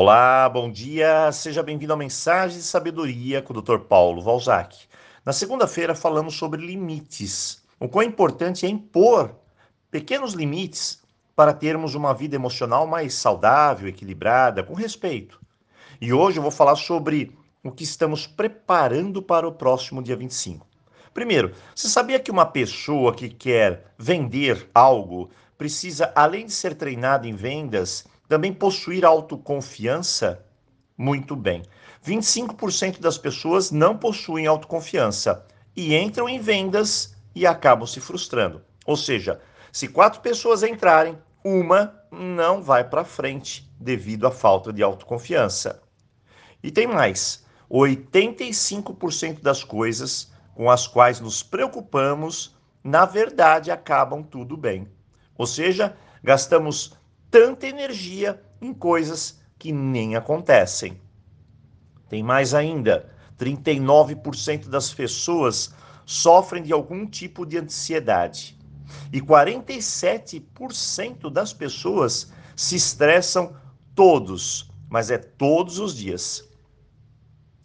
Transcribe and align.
Olá, 0.00 0.48
bom 0.48 0.70
dia, 0.70 1.32
seja 1.32 1.60
bem-vindo 1.60 1.92
a 1.92 1.96
Mensagem 1.96 2.58
de 2.58 2.62
Sabedoria 2.62 3.42
com 3.42 3.52
o 3.52 3.60
Dr. 3.60 3.80
Paulo 3.80 4.22
Valzac. 4.22 4.86
Na 5.24 5.32
segunda-feira 5.32 5.92
falamos 5.92 6.36
sobre 6.36 6.64
limites, 6.64 7.64
o 7.80 7.88
quão 7.88 8.04
importante 8.04 8.64
é 8.64 8.68
impor 8.68 9.34
pequenos 9.90 10.34
limites 10.34 11.02
para 11.34 11.52
termos 11.52 11.96
uma 11.96 12.14
vida 12.14 12.36
emocional 12.36 12.86
mais 12.86 13.12
saudável, 13.14 13.88
equilibrada, 13.88 14.62
com 14.62 14.72
respeito. 14.72 15.40
E 16.00 16.12
hoje 16.12 16.38
eu 16.38 16.42
vou 16.42 16.52
falar 16.52 16.76
sobre 16.76 17.36
o 17.64 17.72
que 17.72 17.82
estamos 17.82 18.24
preparando 18.24 19.20
para 19.20 19.48
o 19.48 19.52
próximo 19.52 20.00
dia 20.00 20.14
25. 20.14 20.64
Primeiro, 21.12 21.52
você 21.74 21.88
sabia 21.88 22.20
que 22.20 22.30
uma 22.30 22.46
pessoa 22.46 23.12
que 23.12 23.28
quer 23.28 23.92
vender 23.98 24.70
algo 24.72 25.28
precisa, 25.56 26.12
além 26.14 26.46
de 26.46 26.52
ser 26.52 26.76
treinada 26.76 27.26
em 27.26 27.34
vendas, 27.34 28.06
também 28.28 28.52
possuir 28.52 29.04
autoconfiança? 29.04 30.44
Muito 30.96 31.34
bem. 31.34 31.62
25% 32.04 33.00
das 33.00 33.16
pessoas 33.16 33.70
não 33.70 33.96
possuem 33.96 34.46
autoconfiança 34.46 35.46
e 35.74 35.96
entram 35.96 36.28
em 36.28 36.38
vendas 36.38 37.16
e 37.34 37.46
acabam 37.46 37.86
se 37.86 38.00
frustrando. 38.00 38.62
Ou 38.84 38.96
seja, 38.96 39.40
se 39.72 39.88
quatro 39.88 40.20
pessoas 40.20 40.62
entrarem, 40.62 41.18
uma 41.44 41.94
não 42.10 42.62
vai 42.62 42.82
para 42.82 43.04
frente 43.04 43.70
devido 43.78 44.26
à 44.26 44.30
falta 44.30 44.72
de 44.72 44.82
autoconfiança. 44.82 45.80
E 46.62 46.70
tem 46.70 46.86
mais: 46.86 47.44
85% 47.70 49.40
das 49.40 49.62
coisas 49.62 50.32
com 50.54 50.70
as 50.70 50.86
quais 50.88 51.20
nos 51.20 51.42
preocupamos, 51.42 52.56
na 52.82 53.04
verdade, 53.04 53.70
acabam 53.70 54.24
tudo 54.24 54.56
bem. 54.56 54.88
Ou 55.36 55.46
seja, 55.46 55.96
gastamos 56.22 56.97
tanta 57.30 57.66
energia 57.66 58.42
em 58.60 58.72
coisas 58.72 59.40
que 59.58 59.72
nem 59.72 60.16
acontecem. 60.16 61.00
Tem 62.08 62.22
mais 62.22 62.54
ainda: 62.54 63.10
39% 63.38 64.68
das 64.68 64.92
pessoas 64.92 65.74
sofrem 66.04 66.62
de 66.62 66.72
algum 66.72 67.06
tipo 67.06 67.44
de 67.44 67.58
ansiedade 67.58 68.56
e 69.12 69.20
47% 69.20 71.30
das 71.30 71.52
pessoas 71.52 72.32
se 72.56 72.76
estressam 72.76 73.54
todos, 73.94 74.70
mas 74.88 75.10
é 75.10 75.18
todos 75.18 75.78
os 75.78 75.94
dias. 75.94 76.48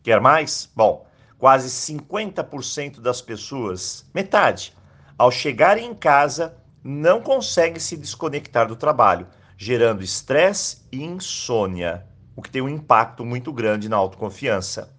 Quer 0.01 0.19
mais? 0.19 0.69
Bom, 0.75 1.07
quase 1.37 1.69
50% 1.69 2.99
das 2.99 3.21
pessoas, 3.21 4.05
metade, 4.13 4.75
ao 5.17 5.31
chegarem 5.31 5.85
em 5.85 5.95
casa, 5.95 6.57
não 6.83 7.21
conseguem 7.21 7.79
se 7.79 7.95
desconectar 7.95 8.67
do 8.67 8.75
trabalho 8.75 9.25
gerando 9.57 10.03
estresse 10.03 10.81
e 10.91 11.03
insônia, 11.03 12.05
o 12.35 12.41
que 12.41 12.49
tem 12.49 12.61
um 12.61 12.69
impacto 12.69 13.25
muito 13.25 13.53
grande 13.53 13.87
na 13.87 13.97
autoconfiança. 13.97 14.95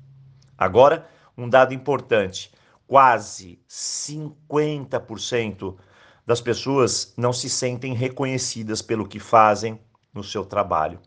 Agora, 0.56 1.08
um 1.36 1.48
dado 1.48 1.74
importante: 1.74 2.52
quase 2.86 3.58
50% 3.68 5.76
das 6.26 6.40
pessoas 6.40 7.12
não 7.16 7.32
se 7.32 7.50
sentem 7.50 7.94
reconhecidas 7.94 8.80
pelo 8.80 9.06
que 9.06 9.18
fazem 9.18 9.78
no 10.12 10.22
seu 10.22 10.44
trabalho. 10.44 11.00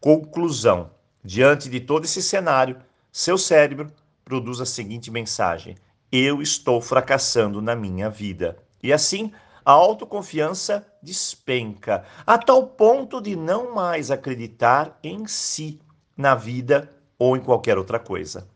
Conclusão: 0.00 0.90
diante 1.24 1.68
de 1.68 1.80
todo 1.80 2.04
esse 2.04 2.22
cenário, 2.22 2.78
seu 3.10 3.36
cérebro 3.36 3.92
produz 4.24 4.60
a 4.60 4.66
seguinte 4.66 5.10
mensagem: 5.10 5.76
eu 6.10 6.40
estou 6.40 6.80
fracassando 6.80 7.60
na 7.60 7.74
minha 7.74 8.08
vida. 8.08 8.56
E 8.82 8.92
assim, 8.92 9.32
a 9.68 9.72
autoconfiança 9.72 10.86
despenca, 11.02 12.02
a 12.26 12.38
tal 12.38 12.68
ponto 12.68 13.20
de 13.20 13.36
não 13.36 13.74
mais 13.74 14.10
acreditar 14.10 14.98
em 15.04 15.26
si, 15.26 15.78
na 16.16 16.34
vida 16.34 16.90
ou 17.18 17.36
em 17.36 17.40
qualquer 17.40 17.76
outra 17.76 17.98
coisa. 17.98 18.48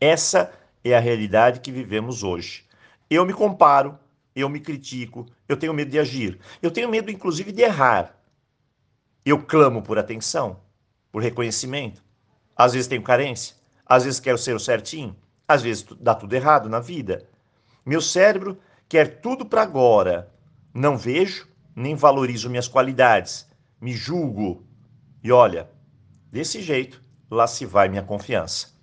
Essa 0.00 0.52
é 0.82 0.92
a 0.96 0.98
realidade 0.98 1.60
que 1.60 1.70
vivemos 1.70 2.24
hoje. 2.24 2.64
Eu 3.08 3.24
me 3.24 3.32
comparo, 3.32 3.96
eu 4.34 4.48
me 4.48 4.58
critico, 4.58 5.24
eu 5.48 5.56
tenho 5.56 5.72
medo 5.72 5.92
de 5.92 6.00
agir, 6.00 6.36
eu 6.60 6.72
tenho 6.72 6.88
medo, 6.88 7.08
inclusive, 7.08 7.52
de 7.52 7.62
errar. 7.62 8.20
Eu 9.24 9.40
clamo 9.40 9.82
por 9.82 10.00
atenção, 10.00 10.58
por 11.12 11.22
reconhecimento. 11.22 12.02
Às 12.56 12.72
vezes 12.72 12.88
tenho 12.88 13.04
carência, 13.04 13.54
às 13.86 14.02
vezes 14.02 14.18
quero 14.18 14.36
ser 14.36 14.56
o 14.56 14.58
certinho, 14.58 15.16
às 15.46 15.62
vezes 15.62 15.86
dá 16.00 16.12
tudo 16.12 16.34
errado 16.34 16.68
na 16.68 16.80
vida. 16.80 17.24
Meu 17.86 18.00
cérebro 18.00 18.58
quer 18.92 19.22
tudo 19.22 19.46
para 19.46 19.62
agora. 19.62 20.30
Não 20.74 20.98
vejo 20.98 21.48
nem 21.74 21.96
valorizo 21.96 22.50
minhas 22.50 22.68
qualidades, 22.68 23.48
me 23.80 23.94
julgo. 23.94 24.66
E 25.24 25.32
olha, 25.32 25.70
desse 26.30 26.60
jeito, 26.60 27.02
lá 27.30 27.46
se 27.46 27.64
vai 27.64 27.88
minha 27.88 28.02
confiança. 28.02 28.78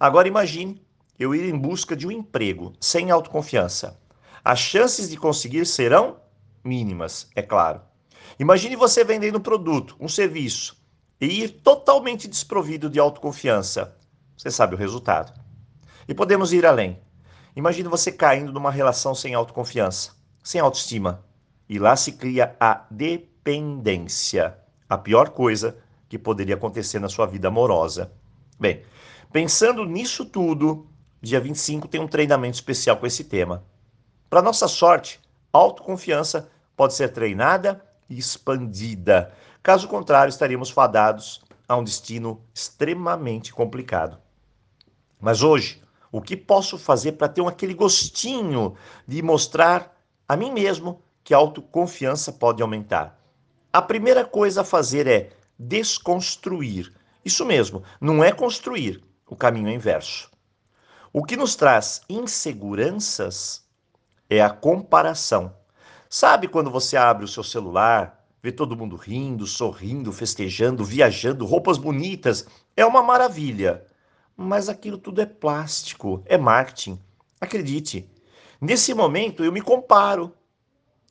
Agora 0.00 0.26
imagine 0.26 0.82
eu 1.18 1.34
ir 1.34 1.44
em 1.44 1.58
busca 1.58 1.94
de 1.94 2.06
um 2.06 2.10
emprego 2.10 2.72
sem 2.80 3.10
autoconfiança. 3.10 4.00
As 4.42 4.58
chances 4.58 5.10
de 5.10 5.18
conseguir 5.18 5.66
serão 5.66 6.16
mínimas, 6.64 7.28
é 7.36 7.42
claro. 7.42 7.82
Imagine 8.38 8.74
você 8.74 9.04
vendendo 9.04 9.36
um 9.36 9.42
produto, 9.42 9.96
um 10.00 10.08
serviço, 10.08 10.82
e 11.20 11.42
ir 11.42 11.60
totalmente 11.60 12.26
desprovido 12.26 12.88
de 12.88 12.98
autoconfiança. 12.98 13.98
Você 14.34 14.50
sabe 14.50 14.74
o 14.74 14.78
resultado. 14.78 15.38
E 16.08 16.14
podemos 16.14 16.54
ir 16.54 16.64
além. 16.64 17.04
Imagina 17.56 17.88
você 17.88 18.12
caindo 18.12 18.52
numa 18.52 18.70
relação 18.70 19.14
sem 19.14 19.32
autoconfiança, 19.32 20.12
sem 20.44 20.60
autoestima. 20.60 21.24
E 21.66 21.78
lá 21.78 21.96
se 21.96 22.12
cria 22.12 22.54
a 22.60 22.84
dependência. 22.90 24.58
A 24.86 24.98
pior 24.98 25.30
coisa 25.30 25.78
que 26.06 26.18
poderia 26.18 26.54
acontecer 26.54 27.00
na 27.00 27.08
sua 27.08 27.24
vida 27.26 27.48
amorosa. 27.48 28.12
Bem, 28.60 28.82
pensando 29.32 29.86
nisso 29.86 30.26
tudo, 30.26 30.86
dia 31.20 31.40
25 31.40 31.88
tem 31.88 31.98
um 31.98 32.06
treinamento 32.06 32.56
especial 32.56 32.98
com 32.98 33.06
esse 33.06 33.24
tema. 33.24 33.64
Para 34.28 34.42
nossa 34.42 34.68
sorte, 34.68 35.18
autoconfiança 35.50 36.50
pode 36.76 36.92
ser 36.92 37.08
treinada 37.08 37.82
e 38.08 38.18
expandida. 38.18 39.32
Caso 39.62 39.88
contrário, 39.88 40.28
estaríamos 40.28 40.68
fadados 40.68 41.42
a 41.66 41.74
um 41.74 41.82
destino 41.82 42.40
extremamente 42.54 43.52
complicado. 43.52 44.18
Mas 45.18 45.42
hoje, 45.42 45.82
o 46.16 46.22
que 46.22 46.34
posso 46.34 46.78
fazer 46.78 47.12
para 47.12 47.28
ter 47.28 47.46
aquele 47.46 47.74
gostinho 47.74 48.74
de 49.06 49.20
mostrar 49.20 49.94
a 50.26 50.34
mim 50.34 50.50
mesmo 50.50 51.02
que 51.22 51.34
a 51.34 51.36
autoconfiança 51.36 52.32
pode 52.32 52.62
aumentar? 52.62 53.20
A 53.70 53.82
primeira 53.82 54.24
coisa 54.24 54.62
a 54.62 54.64
fazer 54.64 55.06
é 55.06 55.28
desconstruir. 55.58 56.90
Isso 57.22 57.44
mesmo, 57.44 57.82
não 58.00 58.24
é 58.24 58.32
construir, 58.32 59.04
o 59.28 59.36
caminho 59.36 59.68
é 59.68 59.74
inverso. 59.74 60.30
O 61.12 61.22
que 61.22 61.36
nos 61.36 61.54
traz 61.54 62.00
inseguranças 62.08 63.66
é 64.30 64.40
a 64.40 64.48
comparação. 64.48 65.54
Sabe 66.08 66.48
quando 66.48 66.70
você 66.70 66.96
abre 66.96 67.26
o 67.26 67.28
seu 67.28 67.44
celular, 67.44 68.26
vê 68.42 68.50
todo 68.50 68.76
mundo 68.76 68.96
rindo, 68.96 69.46
sorrindo, 69.46 70.10
festejando, 70.10 70.82
viajando, 70.82 71.44
roupas 71.44 71.76
bonitas? 71.76 72.46
É 72.74 72.86
uma 72.86 73.02
maravilha 73.02 73.84
mas 74.36 74.68
aquilo 74.68 74.98
tudo 74.98 75.20
é 75.20 75.26
plástico, 75.26 76.22
é 76.26 76.36
marketing. 76.36 76.98
Acredite. 77.40 78.08
Nesse 78.60 78.92
momento 78.92 79.44
eu 79.44 79.52
me 79.52 79.62
comparo. 79.62 80.32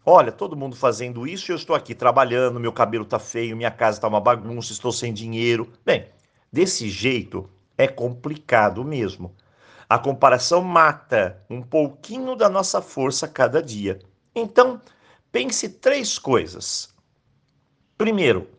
Olha, 0.06 0.32
todo 0.32 0.56
mundo 0.56 0.76
fazendo 0.76 1.26
isso 1.26 1.52
eu 1.52 1.56
estou 1.56 1.76
aqui 1.76 1.96
trabalhando, 1.96 2.60
meu 2.60 2.72
cabelo 2.72 3.04
está 3.04 3.18
feio, 3.18 3.58
minha 3.58 3.72
casa 3.72 3.98
está 3.98 4.08
uma 4.08 4.22
bagunça, 4.22 4.72
estou 4.72 4.92
sem 4.92 5.12
dinheiro. 5.12 5.72
Bem, 5.84 6.08
desse 6.52 6.88
jeito 6.90 7.50
é 7.78 7.88
complicado 7.88 8.84
mesmo. 8.84 9.36
A 9.90 9.98
comparação 9.98 10.64
mata 10.64 11.44
um 11.50 11.62
pouquinho 11.62 12.36
da 12.36 12.50
nossa 12.50 12.82
força 12.82 13.28
cada 13.28 13.62
dia. 13.62 14.00
Então, 14.36 14.82
pense 15.32 15.70
três 15.70 16.20
coisas. 16.20 16.94
Primeiro, 17.98 18.50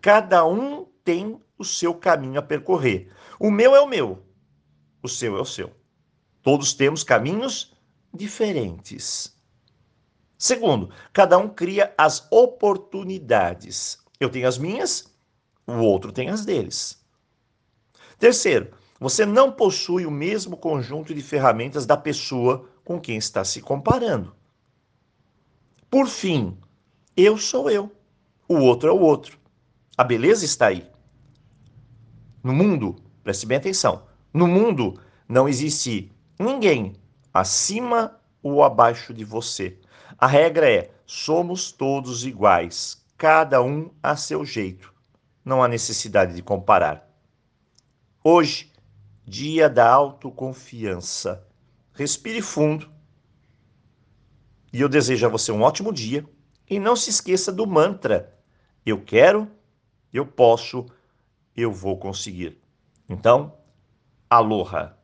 cada 0.00 0.44
um 0.46 0.86
tem 1.04 1.40
o 1.60 1.64
seu 1.64 1.94
caminho 1.94 2.40
a 2.40 2.42
percorrer. 2.42 3.12
O 3.38 3.50
meu 3.50 3.76
é 3.76 3.80
o 3.80 3.86
meu, 3.86 4.24
o 5.02 5.08
seu 5.08 5.36
é 5.36 5.40
o 5.40 5.44
seu. 5.44 5.70
Todos 6.42 6.72
temos 6.72 7.04
caminhos 7.04 7.76
diferentes. 8.14 9.38
Segundo, 10.38 10.90
cada 11.12 11.36
um 11.36 11.50
cria 11.50 11.92
as 11.98 12.26
oportunidades. 12.30 14.02
Eu 14.18 14.30
tenho 14.30 14.48
as 14.48 14.56
minhas, 14.56 15.14
o 15.66 15.74
outro 15.74 16.10
tem 16.10 16.30
as 16.30 16.46
deles. 16.46 16.98
Terceiro, 18.18 18.70
você 18.98 19.26
não 19.26 19.52
possui 19.52 20.06
o 20.06 20.10
mesmo 20.10 20.56
conjunto 20.56 21.14
de 21.14 21.22
ferramentas 21.22 21.84
da 21.84 21.96
pessoa 21.96 22.70
com 22.82 22.98
quem 22.98 23.18
está 23.18 23.44
se 23.44 23.60
comparando. 23.60 24.34
Por 25.90 26.06
fim, 26.06 26.56
eu 27.14 27.36
sou 27.36 27.70
eu, 27.70 27.92
o 28.48 28.54
outro 28.54 28.88
é 28.88 28.92
o 28.92 29.00
outro. 29.00 29.38
A 29.94 30.02
beleza 30.02 30.46
está 30.46 30.68
aí. 30.68 30.89
No 32.42 32.52
mundo, 32.52 32.96
Preste 33.22 33.46
bem 33.46 33.58
atenção. 33.58 34.02
No 34.32 34.48
mundo 34.48 34.98
não 35.28 35.48
existe 35.48 36.10
ninguém 36.38 36.96
acima 37.32 38.18
ou 38.42 38.64
abaixo 38.64 39.12
de 39.12 39.24
você. 39.24 39.78
A 40.18 40.26
regra 40.26 40.70
é: 40.70 40.90
somos 41.06 41.70
todos 41.70 42.24
iguais, 42.24 43.04
cada 43.16 43.62
um 43.62 43.90
a 44.02 44.16
seu 44.16 44.44
jeito. 44.44 44.92
não 45.44 45.62
há 45.62 45.68
necessidade 45.68 46.34
de 46.34 46.42
comparar. 46.42 47.08
Hoje, 48.22 48.72
dia 49.24 49.68
da 49.68 49.88
autoconfiança. 49.88 51.46
Respire 51.94 52.42
fundo. 52.42 52.90
E 54.72 54.80
eu 54.80 54.88
desejo 54.88 55.26
a 55.26 55.28
você 55.28 55.50
um 55.50 55.62
ótimo 55.62 55.92
dia. 55.92 56.24
E 56.68 56.78
não 56.78 56.96
se 56.96 57.10
esqueça 57.10 57.52
do 57.52 57.66
mantra: 57.66 58.36
eu 58.86 59.02
quero, 59.02 59.50
eu 60.12 60.24
posso, 60.24 60.86
eu 61.56 61.72
vou 61.72 61.98
conseguir. 61.98 62.60
Então, 63.08 63.56
aloha! 64.28 64.99